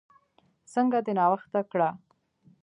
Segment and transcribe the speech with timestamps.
[0.73, 1.89] څنګه دې ناوخته کړه؟